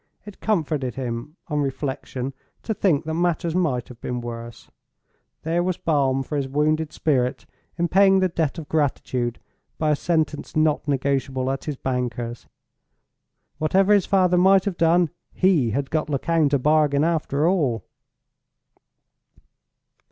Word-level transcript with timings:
It 0.25 0.39
comforted 0.39 0.95
him, 0.95 1.35
on 1.47 1.59
reflection, 1.61 2.33
to 2.63 2.73
think 2.73 3.05
that 3.05 3.13
matters 3.13 3.53
might 3.53 3.87
have 3.87 4.01
been 4.01 4.19
worse. 4.19 4.67
There 5.43 5.61
was 5.61 5.77
balm 5.77 6.23
for 6.23 6.37
his 6.37 6.47
wounded 6.47 6.91
spirit 6.91 7.45
in 7.77 7.87
paying 7.87 8.19
the 8.19 8.27
debt 8.27 8.57
of 8.57 8.67
gratitude 8.67 9.39
by 9.77 9.91
a 9.91 9.95
sentence 9.95 10.55
not 10.55 10.87
negotiable 10.87 11.51
at 11.51 11.65
his 11.65 11.75
banker's. 11.75 12.47
Whatever 13.59 13.93
his 13.93 14.07
father 14.07 14.39
might 14.39 14.65
have 14.65 14.75
done, 14.77 15.11
he 15.33 15.69
had 15.69 15.91
got 15.91 16.09
Lecount 16.09 16.51
a 16.55 16.57
bargain, 16.57 17.03
after 17.03 17.47
all! 17.47 17.85